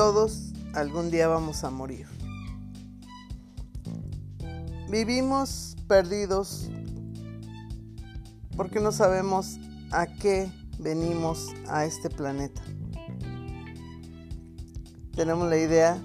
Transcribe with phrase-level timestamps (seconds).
[0.00, 2.06] todos algún día vamos a morir.
[4.88, 6.70] Vivimos perdidos
[8.56, 9.58] porque no sabemos
[9.90, 12.62] a qué venimos a este planeta.
[15.14, 15.98] Tenemos la idea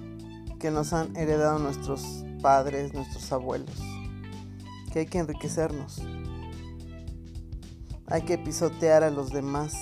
[0.60, 3.80] que nos han heredado nuestros padres, nuestros abuelos,
[4.92, 6.02] que hay que enriquecernos.
[8.08, 9.72] Hay que pisotear a los demás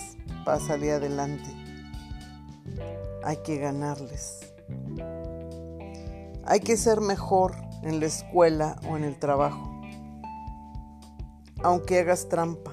[0.44, 1.63] para salir adelante.
[3.24, 4.52] Hay que ganarles.
[6.44, 9.80] Hay que ser mejor en la escuela o en el trabajo.
[11.62, 12.72] Aunque hagas trampa.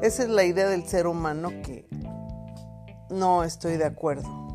[0.00, 1.86] Esa es la idea del ser humano que
[3.10, 4.48] no estoy de acuerdo.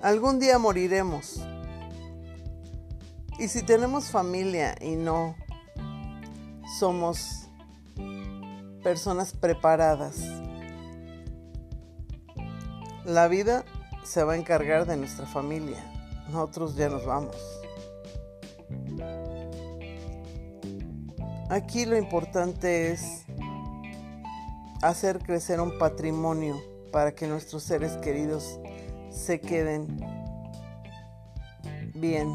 [0.00, 1.40] Algún día moriremos.
[3.38, 5.36] Y si tenemos familia y no
[6.80, 7.48] somos
[8.82, 10.18] personas preparadas,
[13.04, 13.64] la vida
[14.04, 15.78] se va a encargar de nuestra familia.
[16.28, 17.36] Nosotros ya nos vamos.
[21.50, 23.24] Aquí lo importante es
[24.80, 28.58] hacer crecer un patrimonio para que nuestros seres queridos
[29.10, 29.98] se queden
[31.94, 32.34] bien,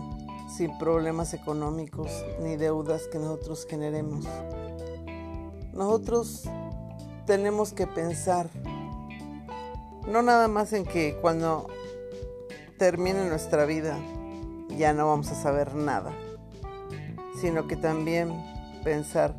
[0.56, 4.26] sin problemas económicos ni deudas que nosotros generemos.
[5.74, 6.44] Nosotros
[7.26, 8.50] tenemos que pensar
[10.08, 11.67] no nada más en que cuando
[12.77, 13.97] termine nuestra vida
[14.77, 16.13] ya no vamos a saber nada,
[17.41, 18.31] sino que también
[18.83, 19.35] pensar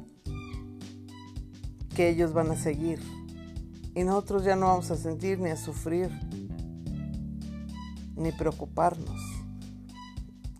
[1.94, 3.00] que ellos van a seguir
[3.94, 6.10] y nosotros ya no vamos a sentir ni a sufrir
[8.14, 9.20] ni preocuparnos.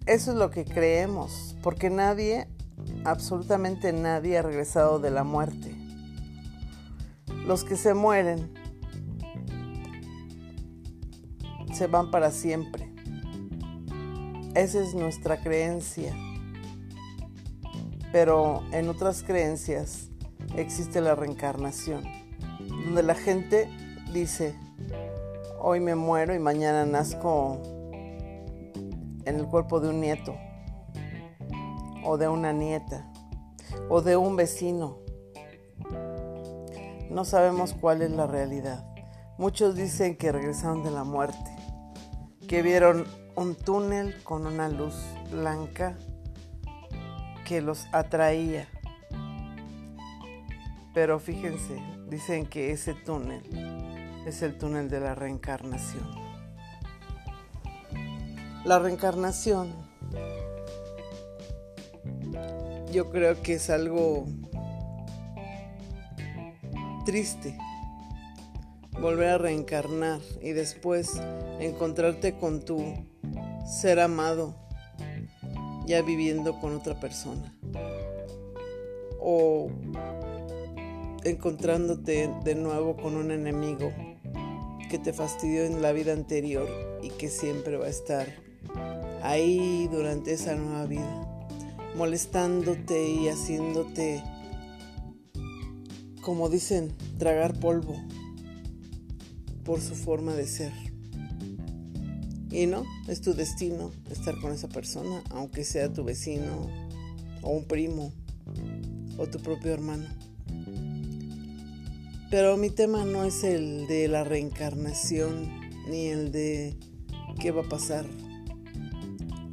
[0.07, 2.49] Eso es lo que creemos, porque nadie,
[3.05, 5.75] absolutamente nadie ha regresado de la muerte.
[7.47, 8.58] Los que se mueren
[11.73, 12.93] se van para siempre.
[14.55, 16.15] Esa es nuestra creencia.
[18.11, 20.11] Pero en otras creencias
[20.57, 22.05] existe la reencarnación,
[22.69, 23.69] donde la gente
[24.13, 24.55] dice,
[25.61, 27.61] hoy me muero y mañana nazco
[29.27, 30.35] en el cuerpo de un nieto,
[32.03, 33.13] o de una nieta,
[33.91, 34.99] o de un vecino.
[37.11, 38.87] No sabemos cuál es la realidad.
[39.37, 41.58] Muchos dicen que regresaron de la muerte
[42.49, 43.05] que vieron
[43.37, 44.95] un túnel con una luz
[45.31, 45.99] blanca
[47.47, 48.67] que los atraía.
[50.95, 51.79] Pero fíjense,
[52.09, 53.43] dicen que ese túnel
[54.27, 56.09] es el túnel de la reencarnación.
[58.65, 59.75] La reencarnación
[62.91, 64.25] yo creo que es algo
[67.05, 67.57] triste
[69.01, 71.21] volver a reencarnar y después
[71.61, 72.95] encontrarte con tu
[73.67, 74.55] ser amado
[75.87, 77.55] ya viviendo con otra persona.
[79.21, 79.71] O
[81.25, 83.93] encontrándote de nuevo con un enemigo
[84.91, 86.69] que te fastidió en la vida anterior
[87.03, 88.27] y que siempre va a estar
[89.23, 91.47] ahí durante esa nueva vida,
[91.97, 94.23] molestándote y haciéndote,
[96.23, 97.97] como dicen, tragar polvo
[99.69, 100.73] por su forma de ser.
[102.51, 106.71] Y no, es tu destino estar con esa persona, aunque sea tu vecino
[107.43, 108.11] o un primo
[109.19, 110.07] o tu propio hermano.
[112.31, 115.51] Pero mi tema no es el de la reencarnación
[115.87, 116.75] ni el de
[117.39, 118.07] qué va a pasar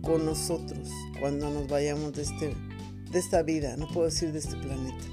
[0.01, 0.87] con nosotros
[1.19, 2.55] cuando nos vayamos de, este,
[3.11, 5.03] de esta vida, no puedo decir de este planeta.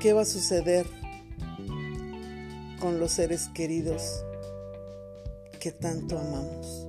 [0.00, 0.97] ¿Qué va a suceder
[2.80, 4.24] con los seres queridos
[5.60, 6.88] que tanto amamos.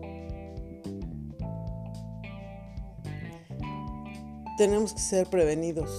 [4.58, 5.90] Tenemos que ser prevenidos.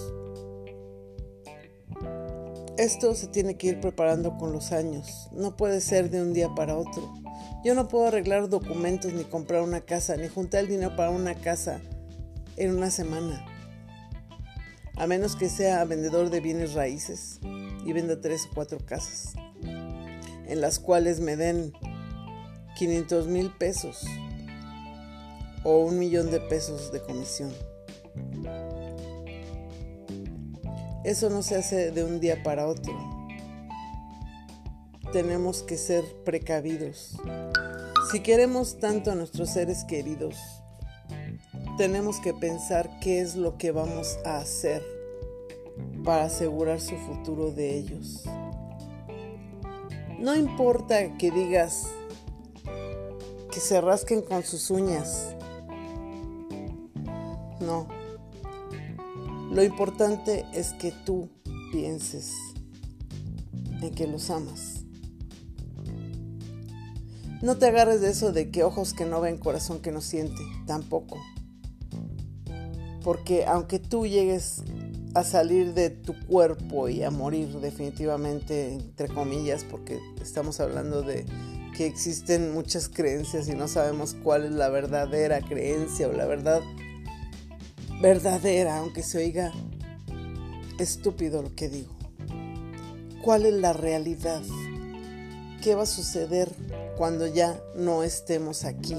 [2.76, 5.28] Esto se tiene que ir preparando con los años.
[5.32, 7.12] No puede ser de un día para otro.
[7.64, 11.34] Yo no puedo arreglar documentos ni comprar una casa, ni juntar el dinero para una
[11.34, 11.80] casa
[12.56, 13.44] en una semana.
[14.96, 17.40] A menos que sea vendedor de bienes raíces
[17.84, 19.34] y venda tres o cuatro casas
[20.50, 21.72] en las cuales me den
[22.76, 24.04] 500 mil pesos
[25.62, 27.52] o un millón de pesos de comisión.
[31.04, 32.92] Eso no se hace de un día para otro.
[35.12, 37.16] Tenemos que ser precavidos.
[38.10, 40.36] Si queremos tanto a nuestros seres queridos,
[41.78, 44.82] tenemos que pensar qué es lo que vamos a hacer
[46.04, 48.24] para asegurar su futuro de ellos
[50.20, 51.86] No importa que digas
[53.50, 55.34] que se rasquen con sus uñas.
[57.58, 57.88] No.
[59.50, 61.30] Lo importante es que tú
[61.72, 62.34] pienses
[63.80, 64.84] en que los amas.
[67.40, 70.42] No te agarres de eso de que ojos que no ven, corazón que no siente,
[70.66, 71.18] tampoco.
[73.02, 74.62] Porque aunque tú llegues
[75.14, 81.26] a salir de tu cuerpo y a morir definitivamente, entre comillas, porque estamos hablando de
[81.76, 86.60] que existen muchas creencias y no sabemos cuál es la verdadera creencia o la verdad
[88.00, 89.52] verdadera, aunque se oiga
[90.78, 91.92] estúpido lo que digo.
[93.22, 94.42] ¿Cuál es la realidad?
[95.62, 96.50] ¿Qué va a suceder
[96.96, 98.96] cuando ya no estemos aquí?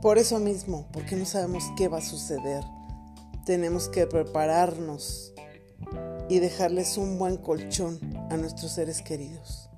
[0.00, 2.62] Por eso mismo, porque no sabemos qué va a suceder,
[3.44, 5.32] tenemos que prepararnos
[6.28, 7.98] y dejarles un buen colchón
[8.30, 9.68] a nuestros seres queridos.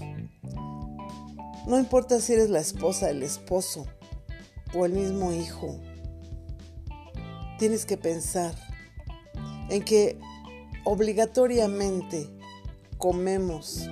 [1.66, 3.86] No importa si eres la esposa, el esposo
[4.74, 5.80] o el mismo hijo,
[7.58, 8.54] tienes que pensar
[9.70, 10.20] en que
[10.84, 12.28] obligatoriamente
[12.98, 13.88] comemos,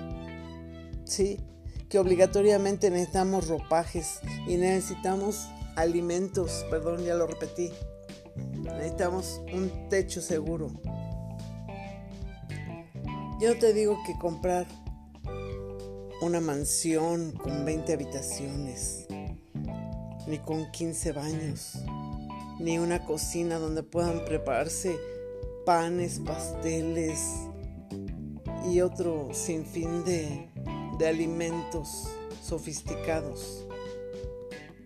[1.05, 1.41] ¿sí?
[1.89, 7.71] Que obligatoriamente necesitamos ropajes y necesitamos alimentos, perdón, ya lo repetí.
[8.63, 10.71] Necesitamos un techo seguro.
[13.41, 14.67] Yo no te digo que comprar
[16.21, 19.09] una mansión con 20 habitaciones,
[20.29, 21.79] ni con 15 baños,
[22.61, 24.97] ni una cocina donde puedan prepararse
[25.67, 27.49] panes, pasteles
[28.71, 30.49] y otro sinfín de,
[30.99, 32.09] de alimentos
[32.45, 33.67] sofisticados.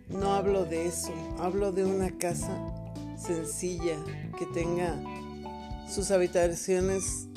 [0.09, 2.86] No hablo de eso, hablo de una casa
[3.17, 3.97] sencilla
[4.39, 4.95] que tenga
[5.89, 7.29] sus habitaciones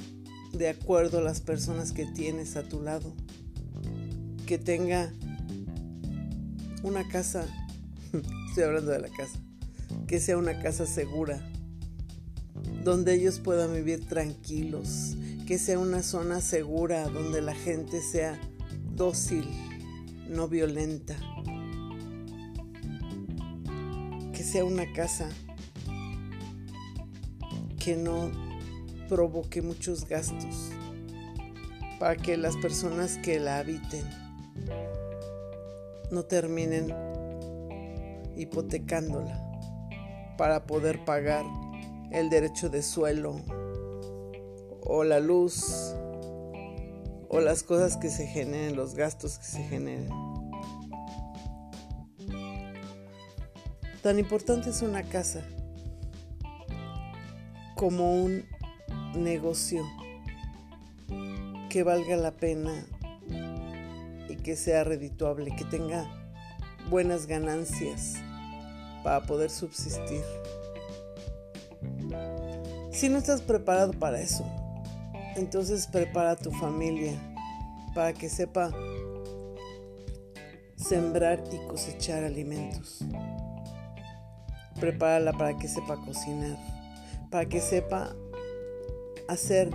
[0.52, 3.14] de acuerdo a las personas que tienes a tu lado.
[4.46, 5.12] Que tenga
[6.84, 7.46] una casa,
[8.50, 9.40] estoy hablando de la casa,
[10.08, 11.40] que sea una casa segura,
[12.84, 15.16] donde ellos puedan vivir tranquilos,
[15.46, 18.40] que sea una zona segura, donde la gente sea
[18.96, 19.46] dócil,
[20.30, 21.16] no violenta,
[24.34, 25.30] que sea una casa
[27.80, 28.30] que no
[29.08, 30.72] provoque muchos gastos
[32.00, 34.04] para que las personas que la habiten
[36.12, 36.94] no terminen
[38.36, 39.46] hipotecándola
[40.38, 41.46] para poder pagar
[42.12, 43.36] el derecho de suelo
[44.81, 45.96] o la luz
[47.28, 50.10] o las cosas que se generen, los gastos que se generen.
[54.02, 55.44] Tan importante es una casa
[57.80, 58.46] como un
[59.16, 59.90] negocio
[61.70, 62.86] que valga la pena
[64.28, 66.06] y que sea redituable, que tenga
[66.90, 68.16] buenas ganancias
[69.02, 70.22] para poder subsistir.
[72.92, 74.46] Si no estás preparado para eso,
[75.38, 77.18] entonces prepara a tu familia
[77.96, 78.74] para que sepa
[80.76, 83.06] sembrar y cosechar alimentos.
[84.81, 86.58] Prepárala para que sepa cocinar,
[87.30, 88.16] para que sepa
[89.28, 89.69] hacer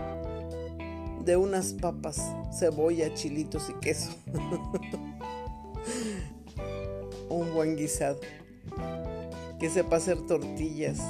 [1.25, 2.21] de unas papas,
[2.53, 4.11] cebolla, chilitos y queso.
[7.29, 8.19] Un buen guisado.
[9.59, 11.01] Que sepa hacer tortillas.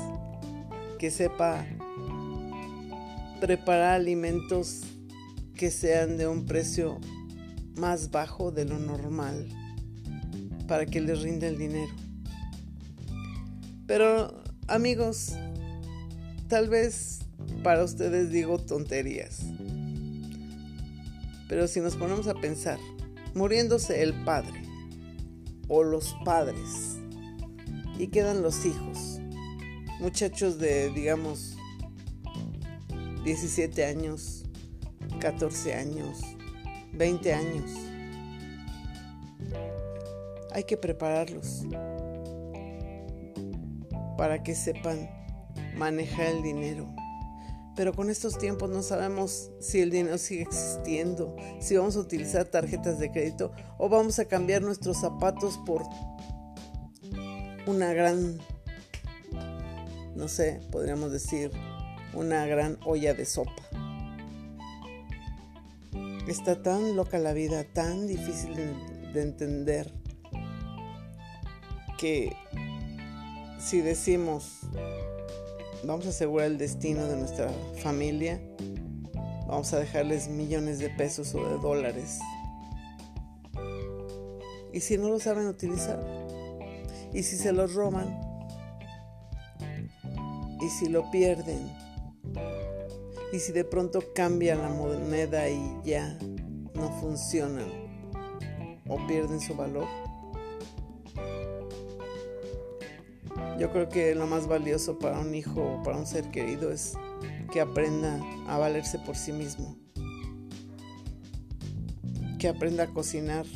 [0.99, 1.65] Que sepa
[3.41, 4.83] preparar alimentos
[5.55, 6.99] que sean de un precio
[7.77, 9.49] más bajo de lo normal
[10.67, 11.93] para que les rinda el dinero.
[13.87, 15.35] Pero amigos,
[16.49, 17.21] tal vez
[17.63, 19.43] para ustedes digo tonterías.
[21.49, 22.79] Pero si nos ponemos a pensar,
[23.35, 24.63] muriéndose el padre
[25.69, 26.99] o los padres
[27.99, 29.21] y quedan los hijos,
[30.01, 31.57] muchachos de digamos
[33.25, 34.45] 17 años,
[35.21, 36.21] 14 años,
[36.93, 37.71] 20 años.
[40.53, 41.65] Hay que prepararlos
[44.17, 45.24] para que sepan
[45.77, 46.95] manejar el dinero.
[47.77, 52.45] Pero con estos tiempos no sabemos si el dinero sigue existiendo, si vamos a utilizar
[52.45, 55.83] tarjetas de crédito o vamos a cambiar nuestros zapatos por
[57.67, 58.39] una gran,
[60.15, 61.51] no sé, podríamos decir,
[62.13, 63.63] una gran olla de sopa.
[66.29, 68.55] Está tan loca la vida, tan difícil
[69.13, 69.93] de, entender,
[71.99, 72.35] que
[73.59, 74.61] si decimos
[75.87, 77.51] vamos a asegurar el destino de nuestra
[77.83, 78.41] familia,
[79.47, 82.19] vamos a dejarles millones de pesos o de dólares.
[84.73, 86.03] ¿Y si no lo saben utilizar?
[87.13, 88.21] ¿Y si se los roban?
[90.61, 91.71] ¿Y si lo pierden?
[93.33, 96.19] ¿Y si de pronto cambia la moneda y ya
[96.75, 97.69] no funcionan
[98.89, 99.87] o pierden su valor?
[103.59, 106.95] Yo creo que lo más valioso para un hijo o para un ser querido es
[107.53, 109.79] que aprenda a valerse por sí mismo,
[112.41, 113.47] que aprenda a cocinar,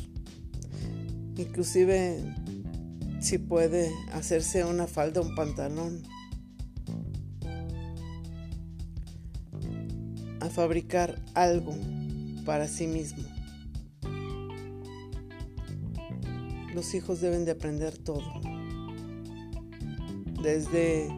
[1.35, 2.23] inclusive
[3.19, 6.01] si puede hacerse una falda, un pantalón,
[10.39, 11.75] a fabricar algo
[12.45, 13.27] para sí mismo.
[16.73, 18.58] Los hijos deben de aprender todo
[20.41, 21.09] desde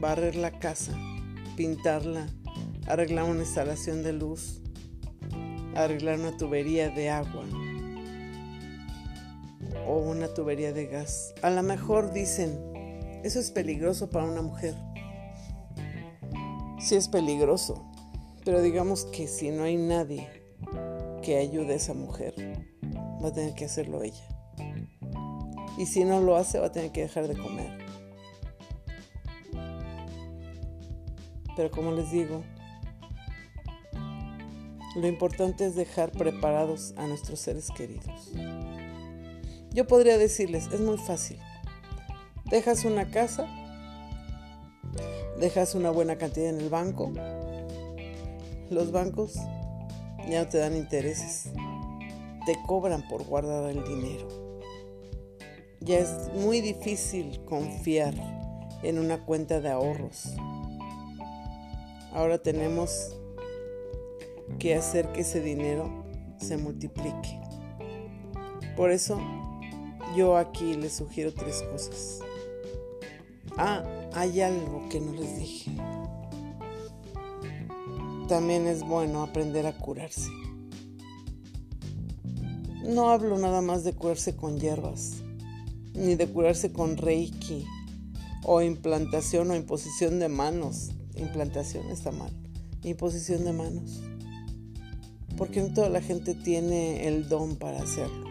[0.00, 0.92] barrer la casa,
[1.56, 2.26] pintarla,
[2.86, 4.60] arreglar una instalación de luz,
[5.74, 7.44] arreglar una tubería de agua
[9.86, 11.34] o una tubería de gas.
[11.42, 12.58] A lo mejor dicen,
[13.24, 14.74] eso es peligroso para una mujer.
[16.78, 17.90] Sí es peligroso,
[18.44, 20.28] pero digamos que si no hay nadie
[21.22, 22.34] que ayude a esa mujer,
[23.22, 24.28] va a tener que hacerlo ella.
[25.78, 27.86] Y si no lo hace, va a tener que dejar de comer.
[31.56, 32.44] Pero como les digo,
[34.94, 38.32] lo importante es dejar preparados a nuestros seres queridos.
[39.72, 41.38] Yo podría decirles, es muy fácil.
[42.46, 43.46] Dejas una casa,
[45.38, 47.12] dejas una buena cantidad en el banco,
[48.70, 49.34] los bancos
[50.28, 51.50] ya no te dan intereses,
[52.46, 54.60] te cobran por guardar el dinero.
[55.80, 58.14] Ya es muy difícil confiar
[58.82, 60.32] en una cuenta de ahorros
[62.16, 63.14] Ahora tenemos
[64.58, 66.02] que hacer que ese dinero
[66.38, 67.38] se multiplique.
[68.74, 69.20] Por eso
[70.16, 72.20] yo aquí les sugiero tres cosas.
[73.58, 75.70] Ah, hay algo que no les dije.
[78.28, 80.30] También es bueno aprender a curarse.
[82.82, 85.16] No hablo nada más de curarse con hierbas,
[85.92, 87.66] ni de curarse con reiki
[88.42, 92.30] o implantación o imposición de manos implantación está mal.
[92.82, 94.02] Imposición de manos.
[95.36, 98.26] Porque no toda la gente tiene el don para hacerlo.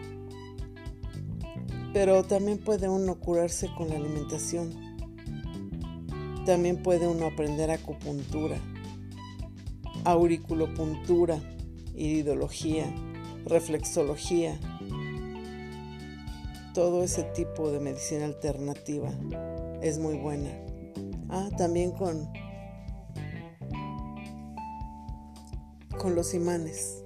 [1.92, 4.74] Pero también puede uno curarse con la alimentación.
[6.44, 8.56] También puede uno aprender acupuntura,
[10.04, 11.40] auriculopuntura,
[11.94, 12.84] iridología,
[13.44, 14.58] reflexología.
[16.74, 19.10] Todo ese tipo de medicina alternativa
[19.82, 20.50] es muy buena.
[21.28, 22.28] Ah, también con
[25.98, 27.02] con los imanes.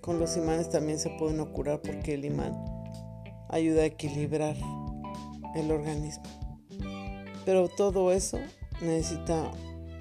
[0.00, 2.54] Con los imanes también se pueden curar porque el imán
[3.48, 4.56] ayuda a equilibrar
[5.54, 6.24] el organismo.
[7.44, 8.38] Pero todo eso
[8.80, 9.50] necesita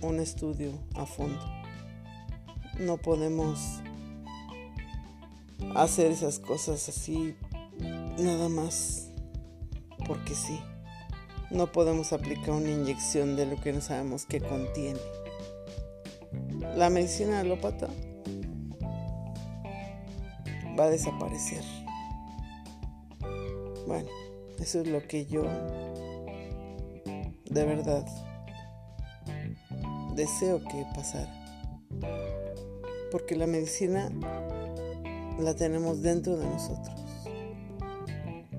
[0.01, 1.39] un estudio a fondo.
[2.79, 3.59] No podemos
[5.75, 7.35] hacer esas cosas así
[8.17, 9.09] nada más
[10.07, 10.59] porque sí.
[11.51, 14.99] No podemos aplicar una inyección de lo que no sabemos que contiene
[16.75, 17.87] la medicina alópata
[20.77, 21.63] va a desaparecer.
[23.87, 24.09] Bueno,
[24.59, 25.43] eso es lo que yo
[27.49, 28.05] de verdad
[30.15, 31.31] deseo que pasara.
[33.11, 34.11] Porque la medicina
[35.39, 36.99] la tenemos dentro de nosotros.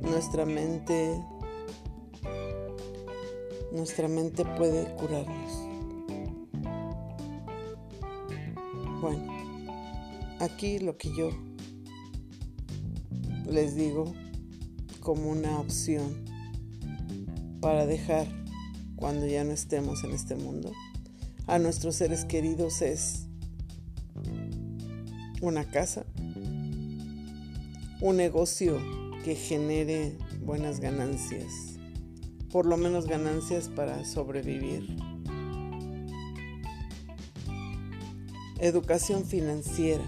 [0.00, 1.20] Nuestra mente
[3.74, 5.63] nuestra mente puede curarnos.
[10.44, 11.30] Aquí lo que yo
[13.50, 14.12] les digo
[15.00, 16.24] como una opción
[17.60, 18.26] para dejar
[18.96, 20.72] cuando ya no estemos en este mundo
[21.46, 23.26] a nuestros seres queridos es
[25.40, 26.06] una casa,
[28.00, 28.80] un negocio
[29.24, 31.78] que genere buenas ganancias,
[32.50, 34.96] por lo menos ganancias para sobrevivir.
[38.60, 40.04] educación financiera,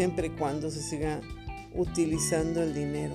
[0.00, 1.20] siempre y cuando se siga
[1.74, 3.14] utilizando el dinero.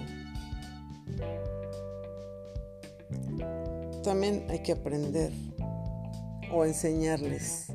[4.04, 5.32] También hay que aprender
[6.54, 7.70] o enseñarles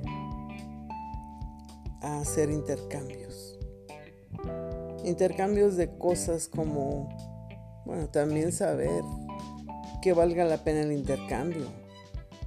[2.03, 3.59] a hacer intercambios.
[5.05, 7.09] Intercambios de cosas como,
[7.85, 9.03] bueno, también saber
[10.03, 11.67] que valga la pena el intercambio.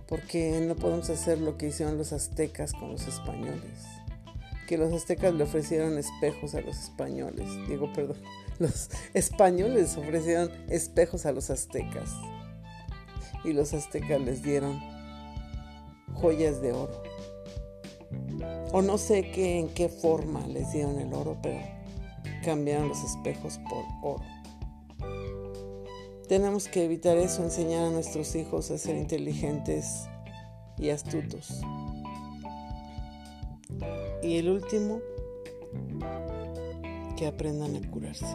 [0.07, 3.92] porque no podemos hacer lo que hicieron los aztecas con los españoles.
[4.73, 7.47] Que los aztecas le ofrecieron espejos a los españoles.
[7.69, 8.17] Digo, perdón,
[8.57, 12.09] los españoles ofrecieron espejos a los aztecas.
[13.43, 14.81] Y los aztecas les dieron
[16.15, 17.03] joyas de oro.
[18.71, 21.61] O no sé qué, en qué forma les dieron el oro, pero
[22.43, 24.25] cambiaron los espejos por oro.
[26.27, 30.09] Tenemos que evitar eso, enseñar a nuestros hijos a ser inteligentes
[30.79, 31.61] y astutos.
[34.23, 35.01] Y el último,
[37.17, 38.25] que aprendan a curarse.